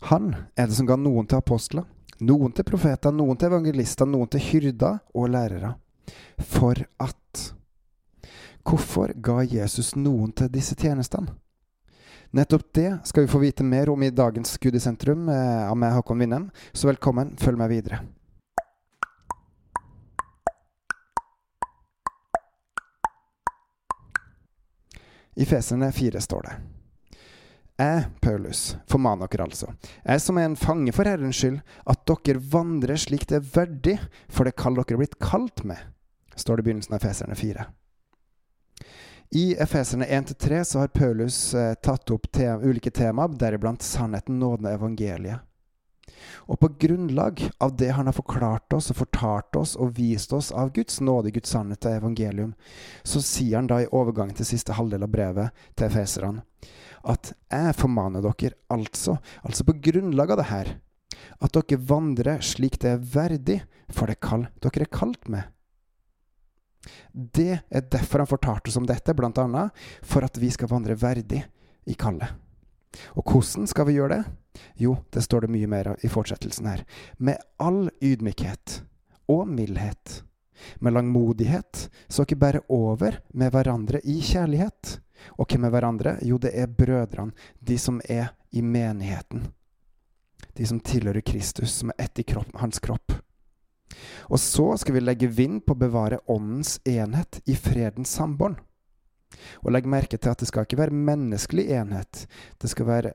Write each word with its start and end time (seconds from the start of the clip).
Han 0.00 0.34
er 0.56 0.66
det 0.66 0.76
som 0.76 0.86
ga 0.86 0.96
noen 1.00 1.26
til 1.26 1.40
apostler, 1.40 1.84
noen 2.20 2.52
til 2.52 2.64
profeter, 2.68 3.12
noen 3.12 3.36
til 3.36 3.50
evangelister, 3.50 4.06
noen 4.06 4.28
til 4.28 4.40
hyrder 4.40 5.00
og 5.14 5.30
lærere. 5.32 5.74
For 6.38 6.78
at 7.02 7.52
Hvorfor 8.66 9.12
ga 9.22 9.44
Jesus 9.46 9.92
noen 9.94 10.32
til 10.34 10.48
disse 10.50 10.74
tjenestene? 10.74 11.30
Nettopp 12.34 12.64
det 12.74 12.88
skal 13.06 13.22
vi 13.22 13.30
få 13.30 13.38
vite 13.38 13.62
mer 13.62 13.92
om 13.92 14.02
i 14.02 14.10
dagens 14.10 14.58
Gud 14.58 14.74
i 14.74 14.82
sentrum 14.82 15.28
eh, 15.30 15.62
av 15.70 15.76
meg, 15.78 15.94
Håkon 15.94 16.18
Winnem. 16.18 16.48
Så 16.74 16.90
velkommen, 16.90 17.36
følg 17.38 17.60
meg 17.62 17.70
videre. 17.70 18.02
I 25.36 25.46
Feserne 25.46 25.92
4 25.94 26.20
står 26.24 26.48
det 26.48 26.75
Jeg, 27.76 28.06
Paulus, 28.24 28.76
formaner 28.88 29.28
dere 29.28 29.44
altså, 29.44 29.68
jeg 30.00 30.20
som 30.24 30.38
er 30.40 30.46
en 30.48 30.56
fange 30.56 30.94
for 30.96 31.04
Herrens 31.04 31.36
skyld, 31.42 31.58
at 31.84 32.06
dere 32.08 32.40
vandrer 32.52 32.96
slik 32.96 33.26
det 33.28 33.36
er 33.36 33.50
verdig 33.52 33.96
for 34.32 34.48
det 34.48 34.56
kall 34.56 34.78
dere 34.78 34.96
er 34.96 35.02
blitt 35.02 35.18
kalt 35.20 35.60
med, 35.68 35.82
står 36.40 36.56
det 36.56 36.64
i 36.64 36.68
begynnelsen 36.70 36.96
av 36.96 37.02
Efeserne 37.02 37.36
4. 37.36 37.66
I 39.36 39.44
Efeserne 39.60 40.08
1-3 40.08 40.62
så 40.64 40.80
har 40.80 40.94
Paulus 40.94 41.54
eh, 41.54 41.74
tatt 41.74 42.10
opp 42.14 42.30
te 42.32 42.46
ulike 42.62 42.90
temaer, 42.94 43.36
deriblant 43.36 43.84
sannheten, 43.84 44.38
nåden 44.40 44.70
og 44.70 44.78
evangeliet. 44.78 45.44
Og 46.46 46.60
på 46.60 46.70
grunnlag 46.86 47.42
av 47.62 47.76
det 47.76 47.92
han 47.96 48.08
har 48.08 48.16
forklart 48.16 48.72
oss 48.76 48.90
og 48.92 49.00
fortalt 49.02 49.56
oss 49.58 49.76
og 49.76 49.96
vist 49.98 50.32
oss 50.36 50.52
av 50.52 50.72
Guds 50.76 51.00
nåde, 51.00 51.32
Guds 51.34 51.52
sannhet 51.52 51.86
og 51.86 51.98
evangelium, 52.00 52.54
så 53.04 53.22
sier 53.24 53.60
han 53.60 53.70
da 53.70 53.82
i 53.82 53.90
overgangen 53.90 54.36
til 54.38 54.48
siste 54.48 54.76
halvdel 54.78 55.06
av 55.06 55.12
brevet 55.12 55.66
til 55.74 55.88
efeserne 55.90 56.44
at 57.06 57.32
jeg 57.52 57.74
formaner 57.78 58.24
dere 58.24 58.56
altså, 58.72 59.16
altså 59.46 59.66
på 59.66 59.76
grunnlag 59.88 60.32
av 60.34 60.40
det 60.40 60.48
her, 60.50 60.70
at 61.42 61.54
dere 61.54 61.82
vandrer 61.88 62.42
slik 62.44 62.80
det 62.82 62.94
er 62.94 63.04
verdig 63.14 63.60
for 63.92 64.10
det 64.10 64.18
kall 64.24 64.48
dere 64.64 64.86
er 64.86 64.92
kalt 64.92 65.28
med. 65.30 65.44
Det 67.12 67.50
er 67.58 67.86
derfor 67.90 68.22
han 68.22 68.30
fortalte 68.30 68.70
oss 68.70 68.78
om 68.78 68.86
dette, 68.86 69.14
annet 69.14 69.86
for 70.02 70.26
at 70.26 70.38
vi 70.38 70.50
skal 70.54 70.70
vandre 70.70 70.94
verdig 70.98 71.42
i 71.86 71.94
kallet. 71.94 72.30
Og 73.18 73.26
hvordan 73.26 73.66
skal 73.66 73.88
vi 73.88 73.96
gjøre 73.98 74.14
det? 74.14 74.34
Jo, 74.76 74.96
det 75.10 75.22
står 75.24 75.46
det 75.46 75.52
mye 75.54 75.68
mer 75.70 75.88
av 75.92 76.04
i 76.04 76.10
fortsettelsen 76.12 76.68
her. 76.68 76.84
Med 77.16 77.40
all 77.56 77.88
ydmykhet 78.00 78.82
og 79.32 79.48
mildhet. 79.48 80.22
Med 80.80 80.92
langmodighet, 80.92 81.88
så 82.08 82.24
ikke 82.24 82.40
bære 82.40 82.64
over 82.72 83.20
med 83.32 83.52
hverandre 83.52 84.00
i 84.04 84.20
kjærlighet. 84.24 84.98
Og 85.40 85.48
hvem 85.48 85.64
er 85.64 85.72
hverandre? 85.72 86.16
Jo, 86.24 86.38
det 86.38 86.52
er 86.56 86.68
brødrene, 86.68 87.32
de 87.60 87.78
som 87.80 88.00
er 88.08 88.34
i 88.52 88.62
menigheten. 88.62 89.48
De 90.56 90.66
som 90.66 90.80
tilhører 90.80 91.24
Kristus, 91.24 91.72
som 91.72 91.92
er 91.92 92.06
ett 92.06 92.18
i 92.18 92.24
kropp, 92.24 92.52
hans 92.60 92.80
kropp. 92.80 93.12
Og 94.32 94.40
så 94.40 94.76
skal 94.80 94.96
vi 94.96 95.04
legge 95.04 95.28
vind 95.30 95.62
på 95.64 95.76
å 95.76 95.80
bevare 95.80 96.20
åndens 96.32 96.78
enhet 96.84 97.40
i 97.44 97.56
fredens 97.56 98.16
sambånd. 98.16 98.58
Og 99.64 99.72
legg 99.72 99.88
merke 99.88 100.18
til 100.18 100.32
at 100.32 100.40
det 100.40 100.48
skal 100.48 100.66
ikke 100.66 100.80
være 100.80 100.96
menneskelig 100.96 101.66
enhet. 101.76 102.24
Det 102.60 102.70
skal 102.72 102.88
være 102.88 103.12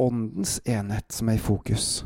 åndens 0.00 0.58
enhet 0.64 1.12
som 1.12 1.28
er 1.28 1.38
i 1.38 1.42
fokus. 1.42 2.04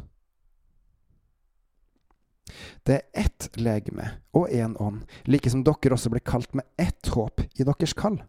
Det 2.84 2.94
er 2.98 3.24
ett 3.24 3.48
legeme 3.56 4.10
og 4.36 4.50
én 4.52 4.76
ånd, 4.82 5.04
like 5.24 5.50
som 5.50 5.64
dere 5.64 5.96
også 5.96 6.12
ble 6.12 6.20
kalt 6.20 6.52
med 6.54 6.66
ett 6.78 7.08
håp 7.14 7.40
i 7.54 7.64
deres 7.64 7.96
kall. 7.96 8.20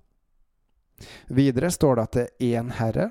Videre 1.28 1.72
står 1.74 1.98
det 1.98 2.06
at 2.06 2.16
det 2.16 2.26
er 2.26 2.62
én 2.62 2.72
Herre, 2.78 3.10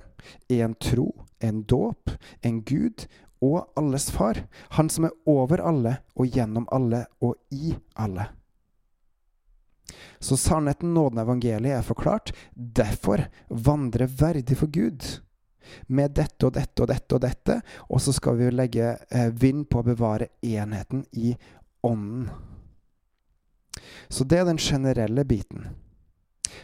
én 0.48 0.74
tro, 0.80 1.10
en 1.40 1.62
dåp, 1.68 2.14
en 2.40 2.62
Gud 2.64 3.04
og 3.44 3.68
alles 3.76 4.08
Far, 4.10 4.46
Han 4.70 4.88
som 4.88 5.04
er 5.04 5.12
over 5.26 5.60
alle 5.60 5.98
og 6.16 6.32
gjennom 6.32 6.66
alle 6.72 7.04
og 7.20 7.34
i 7.52 7.74
alle. 7.94 8.30
Så 10.18 10.36
sannheten, 10.40 10.94
nåden, 10.94 11.20
evangeliet 11.20 11.78
er 11.78 11.84
forklart. 11.84 12.32
Derfor 12.54 13.26
vandre 13.50 14.08
verdig 14.08 14.56
for 14.56 14.72
Gud. 14.72 15.20
Med 15.86 16.14
dette 16.16 16.48
og 16.48 16.56
dette 16.56 16.82
og 16.82 16.90
dette 16.90 17.16
og 17.16 17.22
dette. 17.24 17.60
Og 17.88 18.02
så 18.02 18.14
skal 18.16 18.38
vi 18.40 18.50
legge 18.54 18.96
eh, 19.10 19.30
vind 19.30 19.68
på 19.70 19.80
å 19.80 19.86
bevare 19.86 20.32
enheten 20.42 21.04
i 21.12 21.34
ånden. 21.84 22.28
Så 24.08 24.24
det 24.24 24.38
er 24.40 24.48
den 24.48 24.60
generelle 24.60 25.24
biten. 25.24 25.68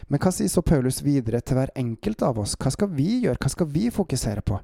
Men 0.07 0.21
hva 0.21 0.31
sier 0.33 0.49
så 0.51 0.63
Paulus 0.65 1.01
videre 1.03 1.41
til 1.43 1.57
hver 1.57 1.71
enkelt 1.77 2.23
av 2.25 2.39
oss? 2.41 2.55
Hva 2.59 2.71
skal 2.73 2.91
vi 2.95 3.23
gjøre? 3.25 3.39
Hva 3.41 3.51
skal 3.51 3.69
vi 3.71 3.89
fokusere 3.93 4.43
på? 4.45 4.59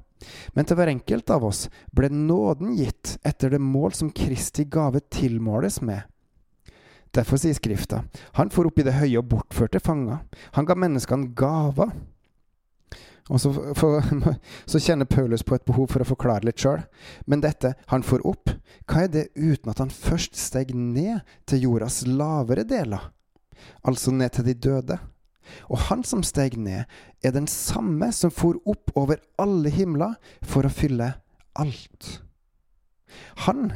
Men 0.56 0.66
til 0.66 0.78
hver 0.78 0.90
enkelt 0.92 1.30
av 1.30 1.44
oss 1.46 1.66
ble 1.94 2.10
nåden 2.12 2.74
gitt 2.78 3.16
etter 3.26 3.52
det 3.54 3.62
mål 3.62 3.94
som 3.96 4.12
Kristi 4.14 4.66
gave 4.70 5.02
tilmåles 5.14 5.80
med. 5.84 6.06
Derfor 7.14 7.40
sier 7.40 7.56
Skrifta, 7.56 8.02
han 8.36 8.52
for 8.52 8.68
opp 8.68 8.80
i 8.80 8.84
det 8.84 8.98
høye 8.98 9.20
og 9.20 9.30
bortførte 9.30 9.80
fanger. 9.80 10.20
Han 10.58 10.68
ga 10.68 10.76
menneskene 10.76 11.32
gaver. 11.38 11.94
Og 13.28 13.40
så, 13.42 13.52
for, 13.76 14.04
så, 14.70 14.80
kjenner 14.80 15.08
Paulus 15.08 15.44
på 15.44 15.56
et 15.56 15.66
behov 15.68 15.90
for 15.92 16.04
å 16.04 16.08
forklare 16.08 16.48
litt 16.48 16.62
sjøl. 16.62 16.80
Men 17.28 17.44
dette, 17.44 17.74
han 17.92 18.04
får 18.06 18.24
opp, 18.28 18.54
hva 18.88 19.04
er 19.04 19.12
det 19.12 19.26
uten 19.36 19.72
at 19.72 19.82
han 19.82 19.92
først 19.92 20.38
steg 20.38 20.72
ned 20.74 21.20
til 21.48 21.66
jordas 21.66 22.02
lavere 22.08 22.64
deler? 22.68 23.10
Altså 23.86 24.14
ned 24.14 24.32
til 24.36 24.48
de 24.48 24.56
døde. 24.56 24.98
Og 25.72 25.80
han 25.88 26.04
som 26.04 26.24
steg 26.26 26.56
ned, 26.60 26.88
er 27.24 27.34
den 27.34 27.48
samme 27.50 28.10
som 28.12 28.32
for 28.32 28.60
opp 28.68 28.92
over 28.96 29.20
alle 29.40 29.72
himler 29.72 30.16
for 30.44 30.68
å 30.68 30.72
fylle 30.72 31.14
alt. 31.58 32.10
Han, 33.46 33.72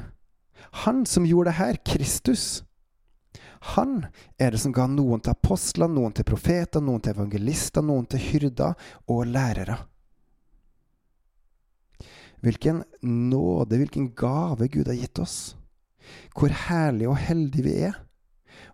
han 0.85 1.05
som 1.09 1.27
gjorde 1.29 1.51
det 1.51 1.59
her, 1.59 1.81
Kristus, 1.89 2.63
han 3.63 4.07
er 4.43 4.53
det 4.53 4.59
som 4.59 4.75
ga 4.75 4.89
noen 4.91 5.23
til 5.23 5.37
apostler, 5.37 5.91
noen 5.91 6.15
til 6.17 6.27
profeter, 6.27 6.83
noen 6.83 7.03
til 7.03 7.15
evangelister, 7.15 7.85
noen 7.87 8.09
til 8.11 8.23
hyrder 8.25 8.75
og 9.07 9.27
lærere. 9.31 9.79
Hvilken 12.43 12.83
nåde, 13.07 13.79
hvilken 13.79 14.11
gave 14.19 14.67
Gud 14.67 14.91
har 14.91 14.99
gitt 14.99 15.23
oss. 15.23 15.55
Hvor 16.35 16.51
herlig 16.67 17.07
og 17.07 17.21
heldig 17.23 17.63
vi 17.63 17.77
er, 17.87 18.01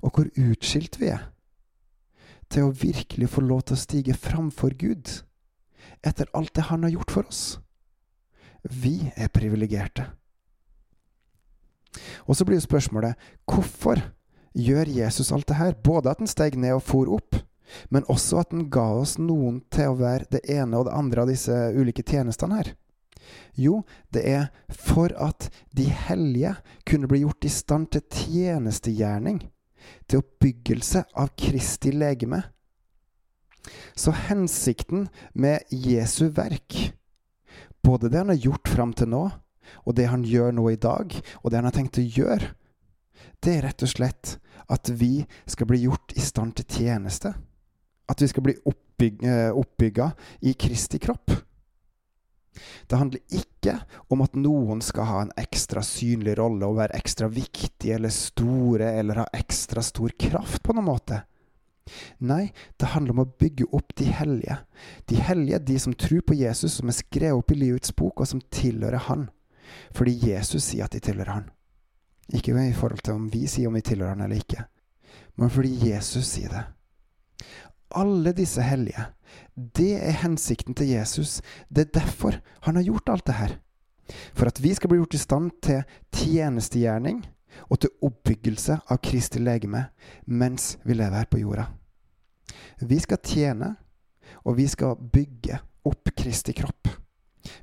og 0.00 0.16
hvor 0.16 0.30
utskilt 0.40 0.96
vi 1.02 1.12
er 1.12 1.28
til 2.48 2.64
å 2.64 2.72
virkelig 2.72 3.28
få 3.28 3.44
lov 3.44 3.66
til 3.68 3.76
å 3.76 3.82
stige 3.82 4.16
framfor 4.16 4.72
Gud 4.80 5.18
etter 6.06 6.30
alt 6.32 6.54
det 6.56 6.68
Han 6.70 6.86
har 6.86 6.94
gjort 6.94 7.12
for 7.12 7.28
oss. 7.28 7.42
Vi 8.64 9.10
er 9.16 9.28
privilegerte. 9.28 10.06
Og 12.24 12.36
så 12.36 12.46
blir 12.48 12.60
spørsmålet 12.62 13.18
hvorfor 13.44 14.00
gjør 14.58 14.90
Jesus 14.90 15.32
alt 15.32 15.48
det 15.48 15.58
her? 15.58 15.76
Både 15.84 16.12
at 16.12 16.22
han 16.22 16.30
steg 16.30 16.58
ned 16.58 16.76
og 16.78 16.84
for 16.86 17.10
opp, 17.18 17.38
men 17.92 18.06
også 18.08 18.42
at 18.42 18.52
han 18.54 18.68
ga 18.72 18.86
oss 19.00 19.16
noen 19.20 19.62
til 19.72 19.92
å 19.92 19.98
være 19.98 20.28
det 20.32 20.44
ene 20.50 20.78
og 20.78 20.88
det 20.88 20.96
andre 20.96 21.24
av 21.24 21.32
disse 21.32 21.56
ulike 21.76 22.04
tjenestene 22.06 22.60
her. 22.60 22.72
Jo, 23.58 23.82
det 24.14 24.22
er 24.24 24.44
for 24.72 25.12
at 25.20 25.50
de 25.76 25.88
hellige 25.90 26.54
kunne 26.88 27.10
bli 27.10 27.24
gjort 27.24 27.44
i 27.44 27.52
stand 27.52 27.90
til 27.92 28.04
tjenestegjerning 28.08 29.42
til 30.08 30.22
oppbyggelse 30.22 31.04
av 31.18 31.32
Kristi 31.38 31.92
legeme. 31.94 32.42
Så 33.98 34.14
hensikten 34.28 35.08
med 35.34 35.68
Jesu 35.70 36.28
verk, 36.32 36.94
både 37.84 38.08
det 38.08 38.22
han 38.22 38.32
har 38.32 38.46
gjort 38.48 38.70
fram 38.72 38.94
til 38.96 39.10
nå, 39.12 39.26
og 39.84 39.96
det 39.96 40.08
han 40.08 40.24
gjør 40.24 40.54
nå 40.56 40.70
i 40.72 40.80
dag, 40.80 41.12
og 41.42 41.50
det 41.50 41.60
han 41.60 41.68
har 41.68 41.76
tenkt 41.76 42.00
å 42.00 42.06
gjøre, 42.06 42.54
det 43.44 43.56
er 43.56 43.66
rett 43.68 43.84
og 43.84 43.92
slett 43.92 44.36
at 44.68 44.90
vi 44.90 45.22
skal 45.48 45.68
bli 45.70 45.84
gjort 45.86 46.14
i 46.16 46.22
stand 46.22 46.56
til 46.58 46.80
tjeneste. 46.80 47.32
At 48.08 48.22
vi 48.22 48.28
skal 48.30 48.44
bli 48.46 48.56
eh, 48.58 49.50
oppbygga 49.52 50.10
i 50.48 50.54
Kristi 50.58 51.00
kropp. 51.02 51.32
Det 52.86 52.98
handler 52.98 53.20
ikke 53.38 53.76
om 54.10 54.22
at 54.24 54.36
noen 54.38 54.80
skal 54.82 55.06
ha 55.06 55.22
en 55.22 55.34
ekstra 55.38 55.82
synlig 55.86 56.34
rolle 56.40 56.66
og 56.66 56.78
være 56.80 56.98
ekstra 56.98 57.28
viktig 57.30 57.92
eller 57.94 58.12
store 58.12 58.92
eller 58.98 59.22
ha 59.22 59.26
ekstra 59.36 59.84
stor 59.84 60.14
kraft 60.18 60.64
på 60.64 60.74
noen 60.74 60.88
måte. 60.88 61.22
Nei, 62.20 62.50
det 62.76 62.92
handler 62.92 63.14
om 63.14 63.22
å 63.24 63.30
bygge 63.40 63.68
opp 63.76 63.94
de 63.96 64.08
hellige. 64.12 64.58
De 65.08 65.20
hellige, 65.24 65.60
de 65.70 65.78
som 65.80 65.94
tror 65.96 66.24
på 66.26 66.36
Jesus, 66.36 66.78
som 66.78 66.90
er 66.90 66.98
skrevet 66.98 67.38
opp 67.38 67.54
i 67.54 67.60
livets 67.62 67.94
bok, 67.96 68.20
og 68.20 68.28
som 68.28 68.42
tilhører 68.52 69.06
Han. 69.08 69.28
Fordi 69.96 70.16
Jesus 70.30 70.68
sier 70.68 70.84
at 70.84 70.96
de 70.96 71.00
tilhører 71.04 71.32
Han. 71.32 71.48
Ikke 72.34 72.52
i 72.52 72.72
forhold 72.76 73.00
til 73.04 73.14
om 73.14 73.28
vi 73.32 73.46
sier 73.46 73.68
om 73.68 73.76
vi 73.78 73.80
tilhører 73.80 74.16
Han 74.16 74.26
eller 74.26 74.36
ikke, 74.36 74.64
men 75.36 75.50
fordi 75.50 75.90
Jesus 75.90 76.26
sier 76.26 76.52
det 76.52 76.64
alle 77.96 78.32
disse 78.32 78.62
hellige. 78.62 79.06
Det 79.54 79.94
er 79.96 80.20
hensikten 80.22 80.74
til 80.74 80.88
Jesus. 80.88 81.40
Det 81.68 81.86
er 81.86 82.00
derfor 82.00 82.40
han 82.62 82.76
har 82.76 82.82
gjort 82.82 83.08
alt 83.08 83.26
det 83.26 83.34
her. 83.34 83.56
For 84.34 84.46
at 84.46 84.62
vi 84.62 84.74
skal 84.74 84.88
bli 84.88 84.98
gjort 84.98 85.14
i 85.14 85.18
stand 85.18 85.50
til 85.62 85.82
tjenestegjerning 86.12 87.26
og 87.68 87.80
til 87.80 87.90
oppbyggelse 88.02 88.78
av 88.88 89.00
Kristi 89.02 89.40
legeme 89.42 89.88
mens 90.26 90.76
vi 90.84 90.96
lever 90.96 91.16
her 91.16 91.28
på 91.30 91.40
jorda. 91.42 91.66
Vi 92.80 92.98
skal 92.98 93.20
tjene, 93.24 93.74
og 94.44 94.56
vi 94.56 94.66
skal 94.68 94.96
bygge 95.12 95.58
opp 95.84 96.12
Kristi 96.16 96.52
kropp. 96.52 96.87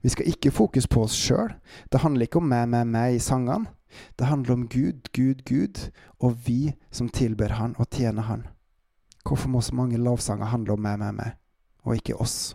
Vi 0.05 0.11
skal 0.13 0.27
ikke 0.29 0.51
fokus 0.53 0.85
på 0.85 1.01
oss 1.01 1.15
sjøl. 1.17 1.55
Det 1.89 2.03
handler 2.03 2.27
ikke 2.27 2.37
om 2.37 2.45
meg, 2.45 2.67
meg, 2.69 2.85
meg 2.85 3.15
i 3.15 3.21
sangene. 3.23 3.71
Det 4.19 4.27
handler 4.29 4.53
om 4.53 4.67
Gud, 4.69 5.07
Gud, 5.17 5.41
Gud, 5.49 5.79
og 6.21 6.35
vi 6.45 6.75
som 6.93 7.09
tilber 7.09 7.55
Han 7.57 7.73
og 7.81 7.89
tjener 7.89 8.27
Han. 8.27 8.43
Hvorfor 9.25 9.49
må 9.49 9.63
så 9.65 9.73
mange 9.73 9.97
lovsanger 9.97 10.51
handle 10.51 10.75
om 10.75 10.83
meg, 10.85 10.99
meg, 11.01 11.15
meg, 11.17 11.31
og 11.81 11.97
ikke 11.97 12.19
oss? 12.21 12.53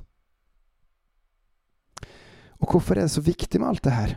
Og 2.61 2.71
hvorfor 2.71 2.95
er 2.95 3.09
det 3.09 3.17
så 3.17 3.25
viktig 3.27 3.59
med 3.59 3.73
alt 3.73 3.83
det 3.83 3.97
her? 3.99 4.15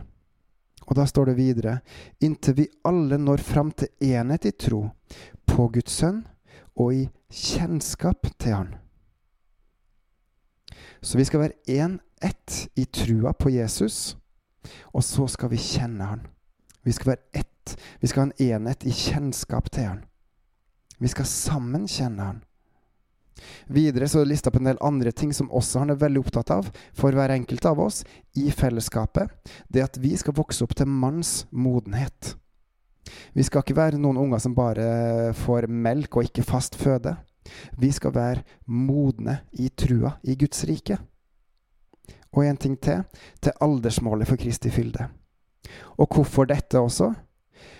Og 0.86 0.94
da 0.94 1.08
står 1.08 1.32
det 1.32 1.36
videre 1.40 1.78
inntil 2.22 2.58
vi 2.60 2.70
alle 2.86 3.18
når 3.18 3.42
fram 3.42 3.74
til 3.74 3.90
enhet 4.14 4.46
i 4.46 4.54
tro 4.54 4.84
på 5.50 5.68
Guds 5.74 5.98
sønn 5.98 6.22
og 6.78 6.94
i 6.94 7.04
kjennskap 7.34 8.30
til 8.38 8.60
Han. 8.60 8.74
Så 11.02 11.18
vi 11.18 11.26
skal 11.26 11.48
være 11.48 11.58
én 11.82 11.98
ett 12.24 12.68
i 12.74 12.84
trua 12.84 13.32
på 13.32 13.52
Jesus, 13.52 14.16
og 14.96 15.04
så 15.04 15.26
skal 15.28 15.52
vi 15.52 15.60
kjenne 15.60 16.08
Han. 16.08 16.24
Vi 16.84 16.92
skal 16.92 17.14
være 17.14 17.40
ett. 17.40 17.76
Vi 18.00 18.08
skal 18.08 18.24
ha 18.24 18.30
en 18.30 18.48
enhet 18.48 18.86
i 18.88 18.92
kjennskap 18.92 19.70
til 19.72 19.88
Han. 19.90 20.02
Vi 20.98 21.10
skal 21.12 21.28
sammen 21.28 21.88
kjenne 21.90 22.30
Han. 22.30 22.42
Videre 23.66 24.08
så 24.08 24.20
er 24.20 24.26
det 24.26 24.34
lista 24.34 24.52
på 24.52 24.60
en 24.62 24.70
del 24.70 24.80
andre 24.84 25.12
ting 25.12 25.32
som 25.34 25.50
også 25.52 25.82
han 25.82 25.92
er 25.92 26.00
veldig 26.00 26.22
opptatt 26.22 26.52
av 26.54 26.68
for 26.96 27.16
hver 27.16 27.32
enkelt 27.34 27.66
av 27.66 27.80
oss 27.82 28.02
i 28.38 28.46
fellesskapet. 28.54 29.32
Det 29.68 29.84
at 29.84 29.98
vi 30.00 30.14
skal 30.20 30.36
vokse 30.36 30.64
opp 30.64 30.74
til 30.78 30.88
manns 30.88 31.44
modenhet. 31.50 32.36
Vi 33.34 33.44
skal 33.44 33.64
ikke 33.64 33.76
være 33.76 34.00
noen 34.00 34.20
unger 34.20 34.40
som 34.40 34.54
bare 34.56 35.32
får 35.36 35.68
melk 35.68 36.16
og 36.16 36.30
ikke 36.30 36.46
fast 36.46 36.78
føde. 36.80 37.16
Vi 37.76 37.90
skal 37.92 38.14
være 38.14 38.44
modne 38.70 39.42
i 39.60 39.68
trua 39.68 40.14
i 40.24 40.38
Guds 40.40 40.64
rike. 40.68 40.98
Og 42.34 42.44
en 42.44 42.58
ting 42.58 42.74
til 42.82 43.04
til 43.42 43.54
aldersmålet 43.62 44.28
for 44.28 44.40
Kristi 44.40 44.70
fylde. 44.70 45.08
Og 45.98 46.08
hvorfor 46.10 46.48
dette 46.50 46.80
også? 46.80 47.12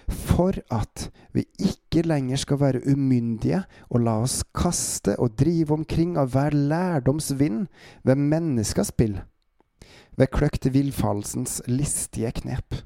For 0.09 0.56
at 0.73 1.09
vi 1.33 1.45
ikke 1.59 2.05
lenger 2.05 2.37
skal 2.41 2.61
være 2.61 2.83
umyndige 2.93 3.62
og 3.91 4.05
la 4.05 4.19
oss 4.23 4.43
kaste 4.55 5.17
og 5.19 5.37
drive 5.41 5.73
omkring 5.75 6.19
av 6.21 6.35
hver 6.35 6.55
lærdomsvind 6.55 7.67
ved 8.05 8.21
menneskers 8.21 8.93
spill, 8.93 9.17
ved 10.17 10.31
kløkte 10.33 10.73
villfarelsens 10.75 11.62
listige 11.67 12.33
knep. 12.37 12.85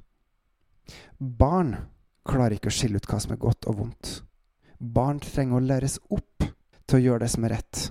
Barn 1.18 1.74
klarer 2.28 2.56
ikke 2.56 2.70
å 2.70 2.78
skille 2.78 3.00
ut 3.00 3.08
hva 3.10 3.18
som 3.20 3.34
er 3.34 3.42
godt 3.42 3.66
og 3.68 3.80
vondt. 3.82 4.12
Barn 4.78 5.18
trenger 5.20 5.58
å 5.58 5.64
læres 5.64 5.98
opp 6.14 6.46
til 6.86 7.00
å 7.00 7.02
gjøre 7.02 7.24
det 7.26 7.32
som 7.34 7.46
er 7.48 7.58
rett. 7.58 7.88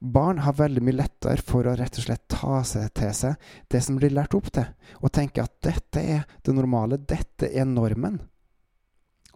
Barn 0.00 0.38
har 0.40 0.56
veldig 0.56 0.80
mye 0.80 0.96
lettere 0.96 1.42
for 1.44 1.68
å 1.68 1.74
rett 1.76 1.98
og 2.00 2.06
slett 2.06 2.22
ta 2.32 2.62
seg 2.64 2.88
til 2.96 3.10
seg 3.12 3.50
det 3.68 3.82
som 3.84 3.98
blir 4.00 4.14
lært 4.16 4.32
opp 4.36 4.48
til, 4.48 4.64
og 5.04 5.12
tenke 5.12 5.44
at 5.44 5.58
dette 5.60 6.00
er 6.00 6.22
det 6.40 6.54
normale, 6.56 6.96
dette 6.96 7.50
er 7.52 7.68
normen, 7.68 8.16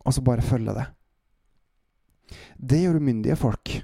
og 0.01 0.17
så 0.17 0.25
bare 0.25 0.45
følge 0.45 0.73
det. 0.79 0.87
Det 2.57 2.81
gjør 2.81 2.97
umyndige 2.97 3.37
folk. 3.37 3.75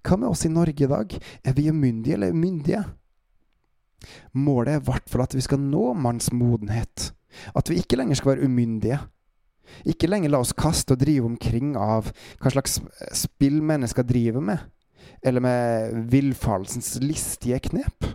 Hva 0.00 0.16
med 0.16 0.30
oss 0.32 0.46
i 0.48 0.52
Norge 0.52 0.86
i 0.86 0.88
dag? 0.88 1.12
Er 1.44 1.56
vi 1.56 1.68
umyndige 1.68 2.16
eller 2.16 2.32
umyndige? 2.32 2.82
Målet 4.32 4.72
er 4.72 4.80
i 4.80 4.88
hvert 4.88 5.12
fall 5.12 5.26
at 5.26 5.36
vi 5.36 5.44
skal 5.44 5.60
nå 5.60 5.92
manns 6.00 6.32
modenhet. 6.32 7.10
At 7.52 7.68
vi 7.68 7.76
ikke 7.80 8.00
lenger 8.00 8.16
skal 8.16 8.34
være 8.34 8.48
umyndige. 8.48 9.02
Ikke 9.84 10.08
lenger 10.08 10.32
la 10.32 10.40
oss 10.40 10.56
kaste 10.56 10.96
og 10.96 11.04
drive 11.04 11.28
omkring 11.28 11.74
av 11.76 12.08
hva 12.40 12.52
slags 12.52 12.80
spill 13.16 13.60
mennesker 13.60 14.08
driver 14.08 14.44
med 14.44 14.64
eller 15.22 15.40
med 15.44 15.96
villfarelsens 16.12 16.96
listige 17.02 17.58
knep. 17.70 18.06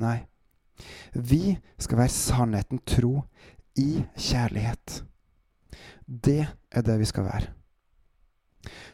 Nei, 0.00 0.18
vi 1.14 1.56
skal 1.78 2.00
være 2.02 2.14
sannheten 2.14 2.80
tro 2.86 3.22
i 3.78 4.04
kjærlighet. 4.16 5.02
Det 6.06 6.46
er 6.70 6.82
det 6.86 6.98
vi 7.00 7.08
skal 7.08 7.28
være. 7.28 7.52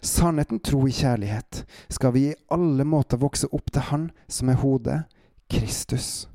Sannheten 0.03 0.61
tro 0.65 0.83
i 0.89 0.95
kjærlighet 0.95 1.65
skal 1.93 2.13
vi 2.15 2.27
i 2.31 2.37
alle 2.53 2.85
måter 2.89 3.21
vokse 3.21 3.49
opp 3.55 3.71
til 3.73 3.87
Han 3.91 4.11
som 4.29 4.51
er 4.51 4.61
hodet, 4.61 5.01
Kristus. 5.51 6.29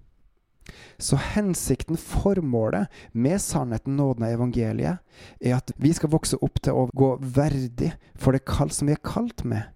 Så 0.98 1.18
hensikten, 1.20 1.98
formålet 1.98 2.88
med 3.12 3.42
sannheten, 3.42 3.98
nåden 3.98 4.24
av 4.24 4.36
evangeliet, 4.38 5.02
er 5.42 5.58
at 5.58 5.74
vi 5.78 5.92
skal 5.94 6.14
vokse 6.14 6.40
opp 6.42 6.62
til 6.64 6.78
å 6.78 6.88
gå 6.96 7.16
verdig 7.20 7.92
for 8.16 8.36
det 8.36 8.46
kall 8.48 8.72
som 8.72 8.88
vi 8.90 8.96
er 8.96 9.04
kalt 9.04 9.44
med 9.44 9.75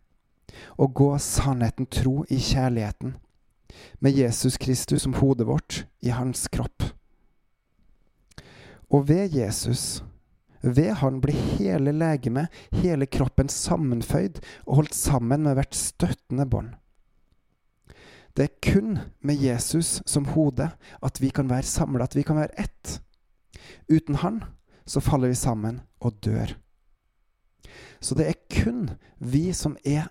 og 0.78 0.94
gå 0.94 1.10
sannheten 1.22 1.88
tro 1.92 2.24
i 2.30 2.40
kjærligheten, 2.40 3.16
med 4.00 4.18
Jesus 4.18 4.58
Kristus 4.58 5.06
som 5.06 5.16
hodet 5.20 5.48
vårt 5.48 5.84
i 6.02 6.12
hans 6.14 6.48
kropp. 6.52 6.84
Og 8.90 9.08
ved 9.10 9.36
Jesus, 9.36 10.04
ved 10.62 10.98
han 11.00 11.22
blir 11.22 11.38
hele 11.60 11.94
legemet, 11.96 12.50
hele 12.82 13.06
kroppen 13.06 13.50
sammenføyd 13.50 14.42
og 14.66 14.82
holdt 14.82 14.98
sammen 14.98 15.46
med 15.46 15.60
hvert 15.60 15.78
støttende 15.78 16.48
bånd. 16.50 16.74
Det 18.38 18.46
er 18.46 18.72
kun 18.74 19.00
med 19.26 19.42
Jesus 19.42 20.00
som 20.08 20.30
hode 20.34 20.70
at 21.04 21.22
vi 21.22 21.30
kan 21.30 21.50
være 21.50 21.68
samla, 21.68 22.08
at 22.08 22.16
vi 22.16 22.24
kan 22.24 22.40
være 22.40 22.56
ett. 22.62 23.00
Uten 23.90 24.16
han 24.24 24.44
så 24.90 25.02
faller 25.04 25.28
vi 25.30 25.38
sammen 25.38 25.82
og 26.00 26.24
dør. 26.26 26.56
Så 28.02 28.16
det 28.16 28.30
er 28.30 28.64
kun 28.64 28.90
vi 29.20 29.52
som 29.54 29.76
er 29.86 30.08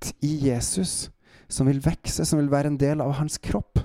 ett 0.00 0.14
i 0.20 0.36
Jesus, 0.36 1.10
som 1.48 1.66
vil 1.66 1.80
vokse, 1.80 2.24
som 2.24 2.38
vil 2.38 2.50
være 2.50 2.72
en 2.72 2.78
del 2.78 3.00
av 3.00 3.12
hans 3.18 3.38
kropp, 3.38 3.80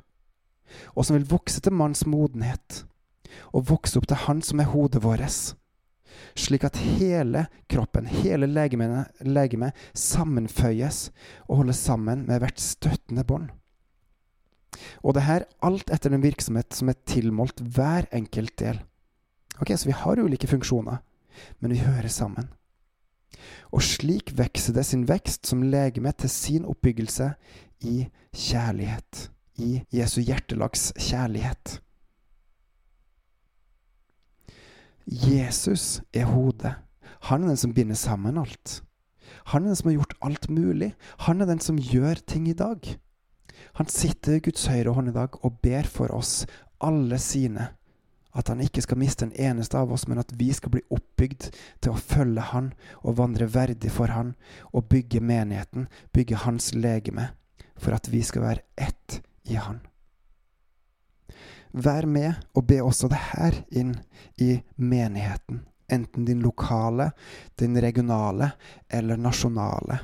og 0.95 1.05
som 1.05 1.15
vil 1.17 1.27
vokse 1.27 1.61
til 1.61 1.73
manns 1.73 2.05
modenhet, 2.05 2.85
og 3.53 3.67
vokse 3.69 3.99
opp 3.99 4.07
til 4.07 4.23
han 4.25 4.41
som 4.41 4.59
er 4.59 4.71
hodet 4.71 5.03
vårt, 5.03 5.55
slik 6.35 6.63
at 6.63 6.77
hele 6.77 7.45
kroppen, 7.71 8.07
hele 8.07 8.47
legemet, 8.47 9.11
legeme, 9.21 9.71
sammenføyes 9.93 11.09
og 11.47 11.63
holdes 11.63 11.79
sammen 11.83 12.25
med 12.27 12.39
hvert 12.39 12.59
støttende 12.59 13.25
bånd. 13.27 13.49
Og 15.03 15.15
det 15.15 15.23
her 15.23 15.47
alt 15.63 15.91
etter 15.91 16.11
den 16.11 16.23
virksomhet 16.23 16.75
som 16.75 16.91
er 16.91 16.99
tilmålt 17.07 17.61
hver 17.63 18.07
enkelt 18.11 18.57
del. 18.59 18.81
Ok, 19.61 19.71
Så 19.71 19.87
vi 19.87 19.95
har 19.95 20.19
ulike 20.19 20.47
funksjoner, 20.47 20.97
men 21.59 21.71
vi 21.71 21.79
hører 21.79 22.11
sammen. 22.11 22.49
Og 23.75 23.83
slik 23.83 24.31
vokser 24.37 24.75
det 24.77 24.85
sin 24.87 25.03
vekst 25.09 25.49
som 25.49 25.65
legeme 25.67 26.13
til 26.15 26.31
sin 26.31 26.67
oppbyggelse 26.67 27.33
i 27.83 28.05
kjærlighet. 28.31 29.29
I 29.59 29.81
Jesu 29.91 30.21
hjertelags 30.21 30.93
kjærlighet. 30.95 31.79
Jesus 35.05 36.01
er 36.15 36.31
hodet. 36.31 36.73
Han 37.27 37.43
er 37.43 37.53
den 37.53 37.59
som 37.59 37.73
binder 37.75 37.99
sammen 37.99 38.39
alt. 38.39 38.81
Han 39.51 39.63
er 39.63 39.73
den 39.73 39.79
som 39.79 39.89
har 39.91 39.99
gjort 39.99 40.17
alt 40.23 40.49
mulig. 40.49 40.93
Han 41.27 41.41
er 41.41 41.49
den 41.51 41.59
som 41.59 41.77
gjør 41.77 42.23
ting 42.27 42.47
i 42.49 42.57
dag. 42.57 42.79
Han 43.75 43.91
sitter 43.91 44.37
i 44.37 44.43
Guds 44.43 44.65
høyre 44.71 44.95
hånd 44.95 45.11
i 45.11 45.15
dag 45.15 45.35
og 45.43 45.59
ber 45.63 45.83
for 45.83 46.15
oss, 46.15 46.45
alle 46.79 47.19
sine, 47.19 47.69
at 48.35 48.51
han 48.51 48.61
ikke 48.63 48.83
skal 48.83 48.99
miste 48.99 49.25
en 49.25 49.35
eneste 49.39 49.79
av 49.79 49.93
oss, 49.95 50.07
men 50.07 50.19
at 50.19 50.33
vi 50.35 50.51
skal 50.53 50.73
bli 50.75 50.83
oppbygd 50.91 51.49
til 51.79 51.93
å 51.93 51.99
følge 51.99 52.43
han 52.51 52.71
og 53.01 53.17
vandre 53.21 53.47
verdig 53.47 53.91
for 53.95 54.11
han 54.11 54.33
og 54.73 54.89
bygge 54.91 55.23
menigheten, 55.23 55.87
bygge 56.11 56.43
hans 56.43 56.73
legeme, 56.75 57.29
for 57.79 57.95
at 57.95 58.09
vi 58.11 58.21
skal 58.23 58.43
være 58.43 58.65
ett 58.75 59.21
i 59.47 59.55
han. 59.59 59.79
Vær 61.75 62.07
med 62.07 62.35
og 62.55 62.67
be 62.67 62.79
også 62.83 63.09
det 63.11 63.21
her 63.33 63.57
inn 63.71 63.95
i 64.39 64.53
menigheten, 64.75 65.65
enten 65.91 66.27
din 66.27 66.43
lokale, 66.43 67.11
din 67.59 67.75
regionale 67.81 68.53
eller 68.87 69.19
nasjonale, 69.19 69.99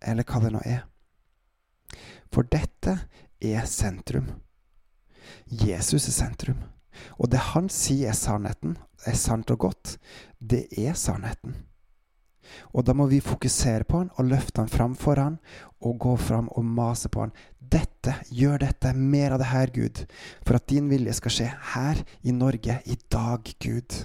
eller 0.00 0.24
hva 0.28 0.40
det 0.44 0.52
nå 0.52 0.62
er. 0.64 0.82
For 2.32 2.48
dette 2.48 2.98
er 3.40 3.68
sentrum. 3.68 4.28
Jesus 5.48 6.08
er 6.08 6.16
sentrum. 6.16 6.60
Og 7.18 7.30
det 7.32 7.42
han 7.52 7.70
sier 7.72 8.12
er 8.12 8.18
sannheten, 8.18 8.76
er 9.06 9.16
sant 9.18 9.50
og 9.54 9.66
godt, 9.68 9.96
det 10.40 10.66
er 10.78 10.96
sannheten. 10.98 11.56
Og 12.72 12.84
da 12.86 12.94
må 12.94 13.08
vi 13.10 13.22
fokusere 13.24 13.86
på 13.88 14.02
han 14.02 14.10
og 14.16 14.28
løfte 14.30 14.62
han 14.62 14.70
fram 14.70 14.96
for 14.98 15.18
han, 15.20 15.38
og 15.82 15.98
gå 16.02 16.16
fram 16.20 16.50
og 16.54 16.64
mase 16.64 17.10
på 17.12 17.24
han. 17.24 17.34
Dette, 17.58 18.14
gjør 18.30 18.60
dette, 18.62 18.92
mer 18.94 19.34
av 19.34 19.42
det 19.42 19.50
her, 19.50 19.72
Gud, 19.74 20.04
for 20.46 20.58
at 20.58 20.68
din 20.70 20.90
vilje 20.90 21.16
skal 21.18 21.34
skje 21.34 21.48
her 21.74 22.04
i 22.22 22.34
Norge 22.34 22.78
i 22.86 22.98
dag, 23.12 23.50
Gud. 23.62 24.04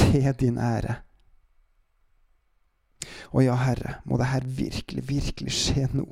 Til 0.00 0.32
din 0.38 0.58
ære. 0.58 1.00
Og 3.34 3.44
ja, 3.44 3.54
Herre, 3.58 4.00
må 4.04 4.18
det 4.18 4.30
her 4.30 4.46
virkelig, 4.46 5.04
virkelig 5.08 5.54
skje 5.54 5.88
nå. 5.92 6.06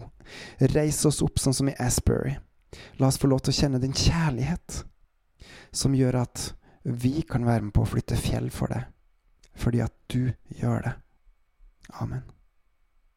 Reis 0.75 1.01
oss 1.09 1.23
opp 1.25 1.41
sånn 1.41 1.57
som 1.57 1.71
i 1.71 1.77
Asbury. 1.83 2.37
La 3.01 3.09
oss 3.09 3.19
få 3.21 3.31
lov 3.31 3.43
til 3.43 3.55
å 3.55 3.59
kjenne 3.59 3.81
din 3.83 3.97
kjærlighet 3.97 4.83
som 5.73 5.97
gjør 5.97 6.23
at 6.23 6.53
vi 6.89 7.21
kan 7.29 7.45
være 7.47 7.69
med 7.69 7.75
på 7.77 7.85
å 7.85 7.91
flytte 7.91 8.17
fjell 8.19 8.49
for 8.55 8.73
deg, 8.73 8.89
fordi 9.59 9.83
at 9.85 9.95
du 10.13 10.31
gjør 10.61 10.85
det. 10.87 10.95
Amen. 12.01 12.25